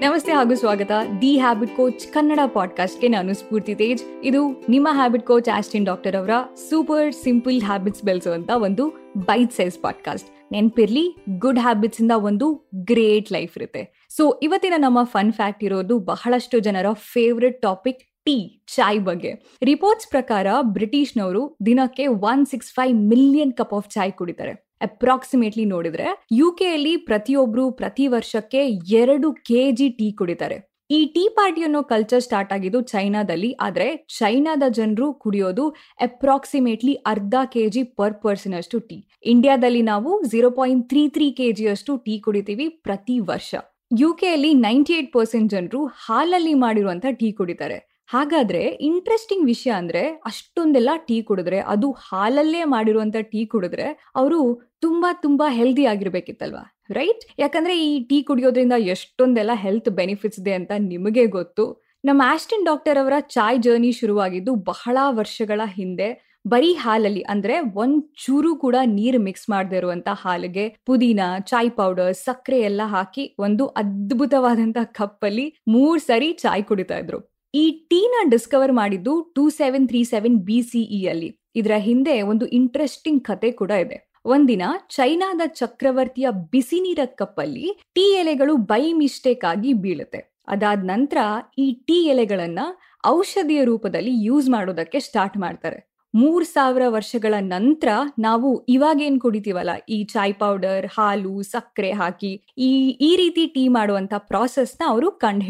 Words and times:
ನಮಸ್ತೆ 0.00 0.32
ಹಾಗೂ 0.32 0.54
ಸ್ವಾಗತ. 0.54 0.90
ದಿ 1.20 1.38
ಹ್ಯಾಬಿಟ್ 1.38 1.76
ಕೋಚ್ 1.76 2.12
ಕನ್ನಡ 2.12 2.38
ಪಾಡ್ಕಾಸ್ಟ್ಗೆ 2.52 3.08
ನಾನು 3.08 3.34
ಸ್ಫೂರ್ತಿ 3.34 3.74
ತೇಜ್. 3.74 4.02
ಇದು 4.24 4.64
ನಿಮ್ಮ 4.68 4.88
ಹ್ಯಾಬಿಟ್ 4.90 5.26
ಕೋಚ್ 5.26 5.48
ಆಸ್ಟಿನ್ 5.56 5.86
ಡಾಕ್ಟರ್ 5.86 6.16
ಅವರ 6.16 6.30
ಸೂಪರ್ 6.70 7.14
ಸಿಂಪಲ್ 7.14 7.62
ಹ್ಯಾಬಿಟ್ಸ್ 7.62 8.02
ಬೆಳೆಸುವಂತ 8.02 8.50
ಒಂದು 8.54 9.12
ಬೈಟ್ 9.16 9.52
ಸೈಜ್ 9.52 9.82
ಪಾಡ್ಕಾಸ್ಟ್ 9.82 10.52
ನೆನ್ಪಿರ್ಲಿ 10.52 11.16
ಗುಡ್ 11.38 11.58
ಹ್ಯಾಬಿಟ್ಸ್ 11.58 12.00
ಇಂದ 12.00 12.10
ಒಂದು 12.16 12.70
ಗ್ರೇಟ್ 12.74 13.32
ಲೈಫ್ 13.32 13.58
ಇರುತ್ತೆ. 13.58 14.08
ಸೊ 14.16 14.40
ಇವತ್ತಿನ 14.42 14.72
ನಮ್ಮ 14.76 15.04
ಫನ್ 15.04 15.32
ಫ್ಯಾಕ್ಟ್ 15.32 15.64
ಇರೋದು 15.64 15.98
ಬಹಳಷ್ಟು 15.98 16.58
ಜನರ 16.58 16.86
ಫೇವ್ರೆಟ್ 16.92 17.62
ಟಾಪಿಕ್ 17.62 18.13
ಟೀ 18.26 18.34
ಚಾಯ್ 18.74 19.00
ಬಗ್ಗೆ. 19.08 19.30
ರಿಪೋರ್ಟ್ಸ್ 19.70 20.08
ಪ್ರಕಾರ 20.12 20.46
ಬ್ರಿಟಿಷ್ನವರು 20.76 21.42
ದಿನಕ್ಕೆ 21.68 22.04
one 22.30 22.44
six 22.52 22.70
five 22.76 22.94
million 23.10 23.52
cup 23.58 23.74
of 23.78 23.90
chai 23.94 24.12
ಕುಡಿತಾರೆ. 24.20 24.52
ಅಪ್ರಾಕ್ಸಿಮೇಟ್ಲಿ 24.86 25.64
ನೋಡಿದ್ರೆ 25.72 26.06
ಯು 26.38 26.46
ಕೆಯಲ್ಲಿ 26.60 26.94
ಪ್ರತಿಯೊಬ್ರು 27.08 27.64
ಪ್ರತಿ 27.80 28.06
ವರ್ಷಕ್ಕೆ 28.14 28.60
ಎರಡು 29.02 29.28
ಕೆ 29.50 29.60
ಜಿ 29.80 29.88
ಟೀ 29.98 30.08
ಕುಡಿತಾರೆ. 30.20 30.56
ಈ 30.96 30.98
ಟೀ 31.14 31.22
ಪಾರ್ಟಿ 31.36 31.62
ಅನ್ನೋ 31.66 31.80
ಕಲ್ಚರ್ 31.92 32.24
ಸ್ಟಾರ್ಟ್ 32.26 32.52
ಆಗಿದ್ದು 32.56 32.80
ಚೈನಾದಲ್ಲಿ. 32.92 33.50
ಆದ್ರೆ 33.66 33.86
ಚೈನಾದ 34.18 34.64
ಜನರು 34.78 35.06
ಕುಡಿಯೋದು 35.22 35.64
ಅಪ್ರಾಕ್ಸಿಮೇಟ್ಲಿ 36.08 36.94
ಅರ್ಧ 37.12 37.34
ಕೆ 37.54 37.64
ಜಿ 37.76 37.82
ಪರ್ 37.98 38.18
ಪರ್ಸನ್ 38.24 38.56
ಅಷ್ಟು 38.60 38.78
ಟೀ 38.88 38.98
ಇಂಡಿಯಾದಲ್ಲಿ 39.34 39.82
ನಾವು 39.92 40.10
zero 40.32 40.50
point 40.58 40.84
three 40.90 41.04
three 41.16 41.28
K 41.38 41.48
G 41.60 41.66
ಅಷ್ಟು 41.74 41.94
ಟೀ 42.06 42.16
ಕುಡಿತೀವಿ 42.26 42.68
ಪ್ರತಿ 42.86 43.16
ವರ್ಷ. 43.32 43.54
ಯು 44.00 44.10
ಕೆಯಲ್ಲಿ 44.20 44.52
ನೈಂಟಿ 44.66 44.94
ಏಟ್ 44.98 45.10
ಪರ್ಸೆಂಟ್ 45.16 45.52
ಜನರು 45.54 45.80
ಹಾಲಲ್ಲಿ 46.04 46.54
ಮಾಡಿರುವಂತ 46.64 47.06
ಟೀ 47.20 47.30
ಕುಡಿತಾರೆ. 47.40 47.80
ಹಾಗಾದ್ರೆ 48.08 48.62
ಇಂಟ್ರೆಸ್ಟಿಂಗ್ 48.80 49.46
ವಿಷಯ 49.46 49.70
ಅಂದ್ರೆ 49.70 50.02
ಅಷ್ಟೊಂದೆಲ್ಲ 50.24 50.90
ಟೀ 51.06 51.22
ಕುಡಿದ್ರೆ, 51.22 51.58
ಅದು 51.60 51.90
ಹಾಲಲ್ಲೇ 51.90 52.64
ಮಾಡಿರುವಂತ 52.64 53.16
ಟೀ 53.16 53.46
ಕುಡಿದ್ರೆ 53.46 53.86
ಅವರು 54.16 54.40
ತುಂಬಾ 54.80 55.12
ತುಂಬಾ 55.12 55.48
ಹೆಲ್ದಿ 55.48 55.84
ಆಗಿರ್ಬೇಕಿತ್ತಲ್ವಾ 55.86 56.64
ರೈಟ್ 56.90 57.24
ಯಾಕಂದ್ರೆ 57.38 57.74
ಈ 57.86 58.04
ಟೀ 58.04 58.22
ಕುಡಿಯೋದ್ರಿಂದ 58.22 58.72
ಎಷ್ಟೊಂದೆಲ್ಲ 58.72 59.50
ಹೆಲ್ತ್ 59.54 59.88
ಬೆನಿಫಿಟ್ಸ್ 59.88 60.40
ಇದೆ 60.40 60.52
ಅಂತ 60.52 60.72
ನಿಮಗೆ 60.78 61.26
ಗೊತ್ತು. 61.26 61.64
ನಮ್ಮ 62.04 62.22
ಆಸ್ಟಿನ್ 62.24 62.64
ಡಾಕ್ಟರ್ 62.64 62.98
ಅವರ 62.98 63.12
ಚಾಯ್ 63.28 63.58
ಜರ್ನಿ 63.58 63.92
ಶುರುವಾಗಿದ್ದು 63.92 64.54
ಬಹಳ 64.54 64.96
ವರ್ಷಗಳ 65.10 65.60
ಹಿಂದೆ. 65.66 66.08
ಬರೀ 66.46 66.72
ಹಾಲಲ್ಲಿ 66.74 67.22
ಅಂದ್ರೆ 67.22 67.60
ಒಂದ್ 67.74 68.00
ಚೂರು 68.24 68.56
ಕೂಡ 68.56 68.76
ನೀರು 68.84 69.18
ಮಿಕ್ಸ್ 69.18 69.50
ಮಾಡದೇ 69.50 69.76
ಇರುವಂತ 69.76 70.08
ಹಾಲಿಗೆ 70.12 70.68
ಪುದೀನ, 70.86 71.20
ಚಾಯ್ 71.46 71.70
ಪೌಡರ್ 71.70 72.14
ಸಕ್ಕರೆ 72.14 72.60
ಎಲ್ಲ 72.60 72.82
ಹಾಕಿ 72.86 73.24
ಒಂದು 73.38 73.66
ಅದ್ಭುತವಾದಂತ 73.66 74.78
ಕಪ್ಪಲ್ಲಿ 74.92 75.46
ಮೂರ್ 75.68 76.00
ಸರಿ 76.00 76.32
ಚಾಯ್ 76.32 76.64
ಕುಡಿತಾ 76.64 76.98
ಇದ್ರು. 76.98 77.33
ಈ 77.54 77.64
ಟೀನ 77.90 78.14
ಡಿಸ್ಕವರ್ 78.30 78.72
ಮಾಡಿದ್ದು 78.72 79.12
two 79.36 79.42
seven 79.50 79.84
three 79.88 80.00
seven 80.04 80.38
B 80.46 80.56
CE 80.62 81.00
ಅಲ್ಲಿ. 81.06 81.28
ಇದರ 81.56 81.74
ಹಿಂದೆ 81.78 82.22
ಒಂದು 82.22 82.46
ಇಂಟ್ರೆಸ್ಟಿಂಗ್ 82.46 83.22
ಕತೆ 83.24 83.50
ಕೂಡ 83.52 83.70
ಇದೆ. 83.84 83.98
ಒಂದಿನ 84.24 84.64
ಚೈನಾದ 84.88 85.42
ಚಕ್ರವರ್ತಿಯ 85.54 86.26
ಬಿಸಿ 86.52 86.78
ನೀರ 86.80 86.98
ಕಪ್ಪಲ್ಲಿ 87.20 87.66
ಟೀ 87.96 88.06
ಎಲೆಗಳು 88.14 88.56
ಬೈ 88.70 88.92
ಮಿಸ್ಟೇಕ್ 88.92 89.44
ಆಗಿ 89.44 89.72
ಬೀಳುತ್ತೆ. 89.74 90.20
ಅದಾದ 90.48 90.80
ನಂತರ 90.84 91.18
ಈ 91.58 91.66
ಟೀ 91.86 91.98
ಎಲೆಗಳನ್ನ 92.04 92.60
ಔಷಧಿಯ 93.06 93.64
ರೂಪದಲ್ಲಿ 93.64 94.14
ಯೂಸ್ 94.24 94.48
ಮಾಡೋದಕ್ಕೆ 94.48 95.00
ಸ್ಟಾರ್ಟ್ 95.00 95.36
ಮಾಡ್ತಾರೆ. 95.36 95.78
ಮೂರ್ 96.14 96.44
ಸಾವಿರ 96.44 96.84
ವರ್ಷಗಳ 96.88 97.34
ನಂತರ 97.40 97.88
ನಾವು 98.18 98.64
ಇವಾಗೇನ್ 98.68 99.20
ಕುಡಿತೀವಲ್ಲ? 99.20 99.72
ಈ 99.88 100.04
ಚಾಯ್ 100.04 100.34
ಪೌಡರ್ 100.34 100.86
ಹಾಲು, 100.96 101.42
ಸಕ್ಕರೆ 101.42 101.92
ಹಾಕಿ 101.92 102.32
ಈ 102.58 102.70
ಈ 103.00 103.16
ರೀತಿ 103.16 103.46
ಟೀ 103.46 103.64
ಮಾಡುವಂತ 103.68 104.14
ಪ್ರಾಸೆಸ್ನ 104.30 104.82
ಅವರು 104.86 105.10
ಕಂಡು 105.10 105.44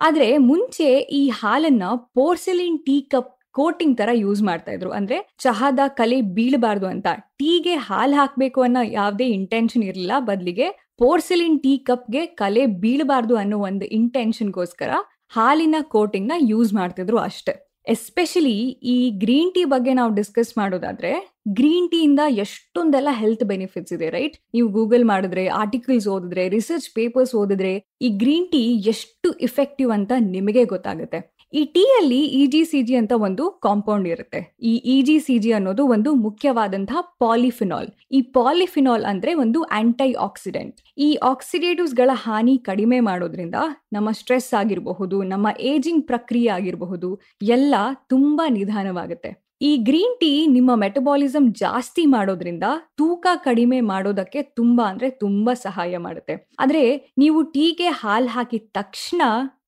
ಆದ್ರೆ 0.00 0.38
ಮುಂಚೆ 0.38 0.98
ಈ 0.98 1.28
ಹಾಲನ್ನ 1.28 1.82
ಪೋರ್ಸಿಲಿನ್ 2.14 2.78
ಟೀ 2.78 3.00
ಕಪ್ 3.00 3.36
ಕೋಟಿಂಗ್ 3.50 3.98
ತರ 3.98 4.08
ಯೂಸ್ 4.12 4.42
ಮಾಡ್ತಾ 4.42 4.72
ಇದ್ರು. 4.72 4.90
ಅಂದ್ರೆ 4.90 5.34
ಚಹಾದ 5.38 5.78
ಕಲೆ 5.88 6.20
ಬೀಳಬಾರ್ದು 6.20 6.86
ಅಂತ. 6.86 7.06
ಟೀಗೆ 7.38 7.74
ಹಾಲು 7.74 8.14
ಹಾಕ್ಬೇಕು 8.14 8.62
ಅನ್ನೋ 8.62 8.82
ಯಾವ್ದೇ 8.82 9.26
ಇಂಟೆನ್ಷನ್ 9.26 9.82
ಇರಲಿಲ್ಲ. 9.82 10.12
ಬದಲಿಗೆ 10.18 10.94
ಪೋರ್ಸಿಲಿನ್ 10.98 11.60
ಟೀ 11.60 11.78
ಕಪ್ಗೆ 11.78 12.26
ಕಲೆ 12.26 12.66
ಬೀಳಬಾರ್ದು 12.66 13.36
ಅನ್ನೋ 13.36 13.58
ಒಂದು 13.58 13.84
ಇಂಟೆನ್ಷನ್ಗೋಸ್ಕರ 13.84 14.90
ಹಾಲಿನ 15.28 15.74
ಕೋಟಿಂಗ್ನ 15.82 16.32
ಯೂಸ್ 16.36 16.74
ಮಾಡ್ತಿದ್ರು 16.74 17.18
ಅಷ್ಟೇ. 17.18 17.69
ಎಸ್ಪೆಷಲಿ 17.86 18.56
ಈ 18.84 19.10
ಗ್ರೀನ್ 19.18 19.52
ಟೀ 19.54 19.64
ಬಗ್ಗೆ 19.64 19.92
ನಾವು 19.94 20.14
ಡಿಸ್ಕಸ್ 20.14 20.58
ಮಾಡೋದಾದ್ರೆ 20.58 21.12
ಗ್ರೀನ್ 21.52 21.90
ಟೀ 21.90 21.98
ಇಂದ 22.02 22.20
ಎಷ್ಟೊಂದೆಲ್ಲ 22.38 23.08
ಹೆಲ್ತ್ 23.12 23.44
ಬೆನಿಫಿಟ್ಸ್ 23.44 23.92
ಇದೆ 23.92 24.10
ರೈಟ್ 24.10 24.36
ನೀವು 24.54 24.68
ಗೂಗಲ್ 24.68 25.04
ಮಾಡಿದ್ರೆ 25.04 25.46
ಆರ್ಟಿಕಲ್ಸ್ 25.60 26.08
ಓದಿದ್ರೆ 26.08 26.48
ರಿಸರ್ಚ್ 26.48 26.94
ಪೇಪರ್ಸ್ 26.94 27.34
ಓದಿದ್ರೆ, 27.34 27.72
ಈ 28.00 28.08
ಗ್ರೀನ್ 28.18 28.48
ಟೀ 28.52 28.62
ಎಷ್ಟು 28.84 29.30
ಇಫೆಕ್ಟಿವ್ 29.40 29.92
ಅಂತ 29.92 30.12
ನಿಮಗೆ 30.18 30.64
ಗೊತ್ತಾಗುತ್ತೆ. 30.64 31.20
ಈ 31.52 31.64
ಟೀ 31.74 31.82
ಅಲ್ಲಿ 31.98 32.18
ಇ 32.32 32.46
ಜಿ 32.46 32.64
ಸಿ 32.64 32.82
ಜಿ 32.82 32.94
ಅಂತ 32.96 33.12
ಒಂದು 33.18 33.44
ಕಾಂಪೌಂಡ್ 33.60 34.08
ಇರುತ್ತೆ. 34.08 34.40
ಈ 34.62 34.72
ಇ 34.84 35.02
ಜಿ 35.02 35.18
ಸಿ 35.18 35.38
ಜಿ 35.38 35.52
ಅನ್ನೋದು 35.52 35.86
ಒಂದು 35.86 36.14
ಮುಖ್ಯವಾದಂತಹ 36.16 37.00
ಪಾಲಿಫಿನಾಲ್ 37.18 37.88
ಈ 38.12 38.20
ಪಾಲಿಫಿನಾಲ್ 38.36 39.04
ಅಂದ್ರೆ 39.04 39.34
ಒಂದು 39.34 39.62
ಆಂಟೈ 39.72 40.12
ಆಕ್ಸಿಡೆಂಟ್ 40.12 40.76
ಈ 40.98 41.14
ಆಕ್ಸಿಡೇಟಿವ್ಸ್ಗಳ 41.22 42.10
ಹಾನಿ 42.14 42.58
ಕಡಿಮೆ 42.58 43.00
ಮಾಡೋದ್ರಿಂದ 43.00 43.58
ನಮ್ಮ 43.92 44.10
ಸ್ಟ್ರೆಸ್ 44.10 44.54
ಆಗಿರಬಹುದು, 44.54 45.22
ನಮ್ಮ 45.22 45.46
ಏಜಿಂಗ್ 45.62 46.06
ಪ್ರಕ್ರಿಯೆ 46.06 46.48
ಆಗಿರಬಹುದು, 46.48 47.10
ಎಲ್ಲ 47.50 47.74
ತುಂಬಾ 48.08 48.48
ನಿಧಾನವಾಗುತ್ತೆ. 48.48 49.32
ಈ 49.60 49.76
ಗ್ರೀನ್ 49.78 50.16
ಟೀ 50.20 50.32
ನಿಮ್ಮ 50.46 50.70
ಮೆಟಬಾಲಿಸಮ್ 50.74 51.54
ಜಾಸ್ತಿ 51.54 52.06
ಮಾಡೋದ್ರಿಂದ 52.06 52.66
ತೂಕ 52.96 53.26
ಕಡಿಮೆ 53.44 53.80
ಮಾಡೋದಕ್ಕೆ 53.80 54.42
ತುಂಬಾ 54.42 54.84
ಅಂದ್ರೆ 54.84 55.10
ತುಂಬಾ 55.18 55.54
ಸಹಾಯ 55.54 55.96
ಮಾಡುತ್ತೆ. 55.98 56.36
ಆದ್ರೆ 56.58 56.84
ನೀವು 57.18 57.42
ಟೀಗೆ 57.52 57.88
ಹಾಲ್ 57.94 58.28
ಹಾಕಿದ 58.28 58.68
ತಕ್ಷಣ 58.72 59.22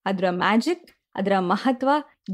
ಅದರ 0.06 0.30
ಮ್ಯಾಜಿಕ್ 0.36 0.86
ಅದರ 1.14 1.32
ಮಹತ್ವ 1.38 1.88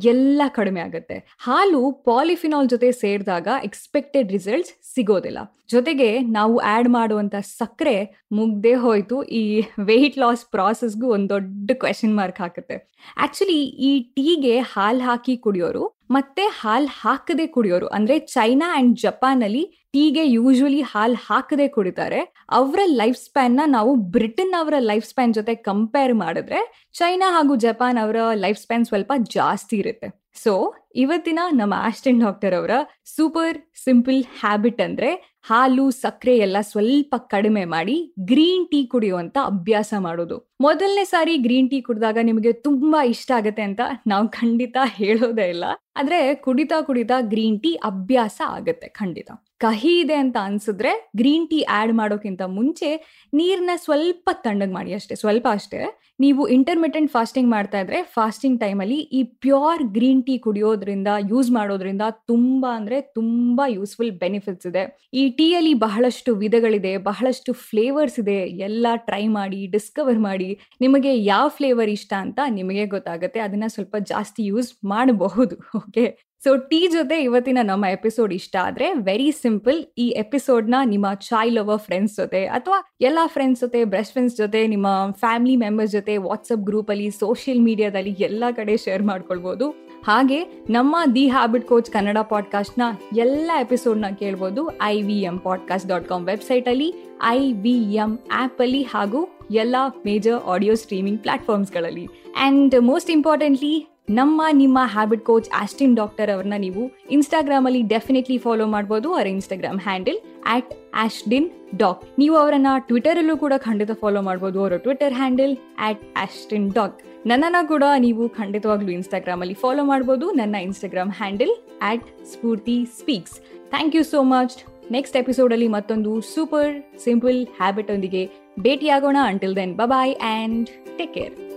ಎಲ್ಲ 0.04 0.42
ಕಡಿಮೆ 0.48 0.80
ಆಗುತ್ತೆ. 0.80 1.36
ಹಾಲು 1.38 1.92
ಪಾಲಿಫಿನಾಲ್ 1.92 2.68
ಜೊತೆ 2.68 2.92
ಸೇರಿದಾಗ 2.92 3.48
ಎಕ್ಸ್ಪೆಕ್ಟೆಡ್ 3.64 4.32
ರಿಸಲ್ಟ್ಸ್ 4.32 4.94
ಸಿಗೋದಿಲ್ಲ. 4.94 5.38
ಜೊತೆಗೆ 5.70 6.18
ನಾವು 6.18 6.58
ಆಡ್ 6.58 6.88
ಮಾಡುವಂತ 6.88 7.34
ಸಕ್ಕರೆ 7.40 8.26
ಮುಗ್ದೇ 8.32 8.74
ಹೋಯ್ತು. 8.74 9.22
ಈ 9.22 9.62
ವೆಯ್ಟ್ 9.80 10.18
ಲಾಸ್ 10.18 10.46
ಪ್ರಾಸೆಸ್ಗೂ 10.50 11.08
ಒಂದು 11.08 11.28
ದೊಡ್ಡ 11.28 11.70
ಕ್ವೆಶನ್ 11.74 12.16
ಮಾರ್ಕ್ 12.16 12.40
ಹಾಕುತ್ತೆ. 12.40 12.98
ಆಕ್ಚುಲಿ 13.16 13.60
ಈ 13.62 14.00
ಟೀಗೆ 14.00 14.58
ಹಾಲು 14.58 15.00
ಹಾಕಿ 15.00 15.36
ಕುಡಿಯೋರು 15.36 15.97
ಮತ್ತೆ 16.10 16.42
ಹಾಲ್ 16.42 16.88
ಹಾಕದೆ 17.00 17.46
ಕುಡಿಯೋರು. 17.46 17.86
ಅಂದ್ರೆ 17.86 18.18
ಚೈನಾ 18.18 18.76
ಅಂಡ್ 18.76 19.00
ಜಪಾನ್ 19.00 19.42
ಅಲ್ಲಿ 19.42 19.86
ಟೀಗೆ 19.92 20.26
ಯೂಶುವಲಿ 20.26 20.80
ಹಾಲ್ 20.80 21.16
ಹಾಕದೆ 21.26 21.68
ಕುಡಿತಾರೆ. 21.68 22.34
ಅವರ 22.50 22.78
ಲೈಫ್ 22.86 23.18
ಸ್ಪ್ಯಾನ್ನ 23.18 23.60
ನಾವು 23.66 23.94
ಬ್ರಿಟನ್ 23.94 24.54
ಅವರ 24.58 24.74
ಲೈಫ್ 24.78 25.06
ಸ್ಪ್ಯಾನ್ 25.06 25.34
ಜೊತೆ 25.34 25.54
ಕಂಪೇರ್ 25.54 26.14
ಮಾಡಿದ್ರೆ, 26.14 26.88
ಚೈನಾ 26.92 27.32
ಹಾಗೂ 27.32 27.56
ಜಪಾನ್ 27.56 27.98
ಅವರ 27.98 28.16
ಲೈಫ್ 28.34 28.58
ಸ್ಪ್ಯಾನ್ 28.58 28.84
ಸ್ವಲ್ಪ 28.84 29.12
ಜಾಸ್ತಿ 29.18 29.76
ಇರುತ್ತೆ. 29.76 30.27
ಸೊ 30.42 30.52
ಇವತ್ತಿನ 30.96 31.40
ನಮ್ಮ 31.52 31.74
ಆಸ್ಟೆಂಟ್ 31.88 32.24
ಡಾಕ್ಟರ್ 32.24 32.54
ಅವರ 32.54 32.74
ಸೂಪರ್ 33.16 33.56
ಸಿಂಪಲ್ 33.84 34.20
ಹ್ಯಾಬಿಟ್ 34.40 34.80
ಅಂದ್ರೆ 34.80 35.10
ಹಾಲು, 35.48 35.84
ಸಕ್ಕರೆ 35.90 36.36
ಎಲ್ಲ 36.36 36.56
ಸ್ವಲ್ಪ 36.60 37.14
ಕಡಿಮೆ 37.30 37.64
ಮಾಡಿ 37.64 38.14
ಗ್ರೀನ್ 38.20 38.66
ಟೀ 38.70 38.80
ಕುಡಿಯುವಂತ 38.86 39.36
ಅಭ್ಯಾಸ 39.44 39.94
ಮಾಡೋದು. 39.98 40.36
ಮೊದಲನೇ 40.60 41.04
ಸಾರಿ 41.04 41.34
ಗ್ರೀನ್ 41.36 41.70
ಟೀ 41.70 41.78
ಕುಡಿದಾಗ 41.80 42.18
ನಿಮಗೆ 42.22 42.52
ತುಂಬಾ 42.52 43.02
ಇಷ್ಟ 43.04 43.30
ಆಗತ್ತೆ 43.36 43.62
ಅಂತ 43.62 43.80
ನಾವು 44.06 44.28
ಖಂಡಿತ 44.28 44.76
ಹೇಳೋದೇ 44.98 45.46
ಇಲ್ಲ. 45.48 45.64
ಆದ್ರೆ 45.96 46.34
ಕುಡಿತಾ 46.34 46.80
ಕುಡಿತಾ 46.80 47.20
ಗ್ರೀನ್ 47.20 47.60
ಟೀ 47.62 47.72
ಅಭ್ಯಾಸ 47.84 48.40
ಆಗತ್ತೆ 48.46 48.88
ಖಂಡಿತ. 48.88 49.30
ಕಹಿ 49.58 49.94
ಇದೆ 50.00 50.14
ಅಂತ 50.14 50.36
ಅನ್ಸಿದ್ರೆ 50.40 50.92
ಗ್ರೀನ್ 51.16 51.48
ಟೀ 51.50 51.60
ಆಡ್ 51.62 51.92
ಮಾಡೋಕ್ಕಿಂತ 51.92 52.42
ಮುಂಚೆ 52.42 52.90
ನೀರನ್ನ 53.34 53.70
ಸ್ವಲ್ಪ 53.76 54.28
ತಣ್ಣಗೆ 54.32 54.72
ಮಾಡಿ 54.72 54.92
ಅಷ್ಟೇ, 54.94 55.14
ಸ್ವಲ್ಪ 55.14 55.46
ಅಷ್ಟೇ. 55.50 55.80
ನೀವು 56.20 56.42
ಇಂಟರ್ಮಿಟೆಂಟ್ 56.48 57.10
ಫಾಸ್ಟಿಂಗ್ 57.12 57.50
ಮಾಡ್ತಾ 57.50 57.78
ಇದ್ರೆ 57.80 57.98
ಫಾಸ್ಟಿಂಗ್ 58.14 58.60
ಟೈಮಲ್ಲಿ 58.60 58.98
ಈ 59.18 59.20
ಪ್ಯೂರ್ 59.44 59.82
ಗ್ರೀನ್ 59.96 60.22
ಟೀ 60.26 60.38
ಕುಡಿಯೋದ್ರಿಂದ 60.38 61.10
ಯೂಸ್ 61.28 61.50
ಮಾಡೋದ್ರಿಂದ 61.50 62.04
ತುಂಬಾ 62.26 62.70
ಅಂದ್ರೆ 62.76 63.00
ತುಂಬಾ 63.18 63.64
ಯೂಸ್ಫುಲ್ 63.68 64.12
ಬೆನಿಫಿಟ್ಸ್ 64.12 64.66
ಇದೆ. 64.66 64.82
ಈ 65.14 65.22
ಟೀಯಲ್ಲಿ 65.30 65.74
ಬಹಳಷ್ಟು 65.74 66.34
ವಿಧಗಳಿದೆ, 66.34 66.96
ಬಹಳಷ್ಟು 67.10 67.52
ಫ್ಲೇವರ್ಸ್ 67.68 68.18
ಇದೆ. 68.18 68.38
ಎಲ್ಲ 68.68 68.86
ಟ್ರೈ 69.08 69.24
ಮಾಡಿ 69.28 69.66
ಡಿಸ್ಕವರ್ 69.66 70.18
ಮಾಡಿ 70.18 70.50
ನಿಮಗೆ 70.80 71.12
ಯಾವ 71.24 71.46
ಫ್ಲೇವರ್ 71.48 71.90
ಇಷ್ಟ 71.90 72.12
ಅಂತ 72.18 72.40
ನಿಮಗೆ 72.50 72.86
ಗೊತ್ತಾಗುತ್ತೆ. 72.86 73.40
ಅದನ್ನ 73.40 73.68
ಸ್ವಲ್ಪ 73.68 73.96
ಜಾಸ್ತಿ 74.12 74.44
ಯೂಸ್ 74.46 74.72
ಮಾಡಬಹುದು 74.84 75.56
ಓಕೆ 75.76 76.06
ಸೊ 76.44 76.56
ಟೀ 76.56 76.86
ಜೊತೆ 76.86 77.22
ಇವತ್ತಿನ 77.22 77.58
ನಮ್ಮ 77.62 77.84
ಎಪಿಸೋಡ್ 77.84 78.34
ಇಷ್ಟ 78.34 78.56
ಆದ್ರೆ 78.62 78.92
ವೆರಿ 78.92 79.32
ಸಿಂಪಲ್ 79.32 79.84
ಈ 79.98 80.08
ಎಪಿಸೋಡ್ನ 80.08 80.74
ನಿಮ್ಮ 80.84 81.06
ಚಾಯ್ 81.14 81.52
ಲವರ್ 81.52 81.80
ಫ್ರೆಂಡ್ಸ್ 81.80 82.16
ಜೊತೆ 82.16 82.46
ಅಥವಾ 82.46 82.96
ಎಲ್ಲ 83.00 83.18
ಫ್ರೆಂಡ್ಸ್ 83.26 83.60
ಜೊತೆ 83.60 83.84
ಬೆಸ್ಟ್ 83.84 84.12
ಫ್ರೆಂಡ್ಸ್ 84.12 84.36
ಜೊತೆ, 84.36 84.66
ನಿಮ್ಮ 84.66 84.86
ಫ್ಯಾಮಿಲಿ 85.18 85.56
ಮೆಂಬರ್ಸ್ 85.56 85.92
ಜೊತೆ 85.92 86.16
ವಾಟ್ಸಪ್ 86.16 86.64
ಗ್ರೂಪ್ 86.64 86.90
ಅಲ್ಲಿ 86.90 87.10
ಸೋಷಿಯಲ್ 87.10 87.60
ಮೀಡಿಯಾದಲ್ಲಿ 87.60 88.16
ಎಲ್ಲ 88.18 88.44
ಕಡೆ 88.56 88.76
ಶೇರ್ 88.76 89.02
ಮಾಡ್ಕೊಳ್ಬಹುದು 89.02 89.70
ಹಾಗೆ 90.04 90.44
ನಮ್ಮ 90.70 90.96
ದಿ 91.14 91.28
ಹ್ಯಾಬಿಟ್ 91.28 91.68
ಕೋಚ್ 91.68 91.90
ಕನ್ನಡ 91.90 92.18
ಪಾಡ್ಕಾಸ್ಟ್ನ 92.18 92.82
ಎಲ್ಲ 93.16 93.50
ಎಪಿಸೋಡ್ನ 93.60 94.04
ಕೇಳ್ಬೋದು 94.18 94.82
I 94.82 95.02
V 95.02 95.20
M 95.20 95.38
podcast 95.38 95.88
dot 95.88 96.08
com 96.08 96.26
website 96.26 96.68
ಅಲ್ಲಿ 96.68 96.94
ಐ 97.24 97.52
ವಿ 97.52 97.94
ಎಂ 97.94 98.18
ಆಪ್ 98.32 98.60
ಅಲ್ಲಿ 98.60 98.82
ಹಾಗೂ 98.82 99.38
ಎಲ್ಲ 99.50 99.76
ಮೇಜರ್ 100.04 100.42
ಆಡಿಯೋ 100.46 100.74
ಸ್ಟ್ರೀಮಿಂಗ್ 100.74 101.20
ಪ್ಲಾಟ್ಫಾರ್ಮ್ಸ್ಗಳಲ್ಲಿ. 101.20 102.06
ಅಂಡ್ 102.36 102.80
ಮೋಸ್ಟ್ 102.80 103.10
ಇಂಪಾರ್ಟೆಂಟ್ಲಿ 103.10 103.97
ನಮ್ಮ, 104.10 104.42
ನಿಮ್ಮ 104.52 104.78
ಹ್ಯಾಬಿಟ್ 104.82 105.24
ಕೋಚ್ 105.24 105.50
ಆಸ್ಟಿನ್ 105.54 105.96
ಡಾಕ್ಟರ್ 105.96 106.30
ಅವ್ರನ್ನ 106.30 106.54
ನೀವು 106.58 106.90
ಇನ್ಸ್ಟಾಗ್ರಾಮ್ 107.10 107.66
ಅಲ್ಲಿ 107.66 107.82
ಡೆಫಿನೆಟ್ಲಿ 107.82 108.38
ಫಾಲೋ 108.38 108.66
ಮಾಡಬಹುದು 108.66 109.14
ಅವರ 109.14 109.26
Instagram 109.26 109.80
handle 109.80 110.18
at 110.46 110.74
Austin 110.94 111.50
doc 111.76 112.04
ನೀವು 112.18 112.36
ಅವರನ್ನ 112.36 112.66
ಟ್ವಿಟರ್ 112.78 113.18
ಅಲ್ಲೂ 113.18 113.36
ಕೂಡ 113.36 113.52
ಖಂಡಿತ 113.56 113.90
ಫಾಲೋ 113.92 114.22
ಮಾಡಬಹುದು 114.22 114.60
ಅವರ 114.60 114.76
Twitter 114.76 115.14
handle 115.14 115.56
at 115.78 116.02
Austin 116.16 116.72
doc 116.72 117.00
ನನ್ನನ್ನ 117.26 117.56
ಕೂಡ 117.66 117.84
ನೀವು 117.98 118.28
ಖಂಡಿತವಾಗ್ಲೂ 118.28 118.90
ಇನ್ಸ್ಟಾಗ್ರಾಮ್ 118.90 119.40
ಅಲ್ಲಿ 119.40 119.54
ಫಾಲೋ 119.54 119.84
ಮಾಡಬಹುದು 119.84 120.30
ನನ್ನ 120.30 120.54
Instagram 120.54 121.12
handle 121.12 121.80
at 121.82 122.24
Spoorthi 122.24 122.84
speaks 122.84 123.40
thank 123.70 123.96
you 123.96 124.04
so 124.04 124.22
much 124.22 124.92
next 124.92 125.16
episode 125.16 125.52
ಅಲ್ಲಿ 125.52 125.68
ಮತ್ತೊಂದು 125.68 126.20
ಸೂಪರ್ 126.20 126.98
ಸಿಂಪಲ್ 126.98 127.46
ಹ್ಯಾಬಿಟ್ 127.46 127.90
ಒಂದಿಗೆ 127.90 128.30
ಭೇಟಿಯಾಗೋಣ. 128.60 129.16
Until 129.22 129.56
then 129.56 129.76
bye 129.76 130.14
and 130.22 130.70
take 130.98 131.14
care 131.14 131.47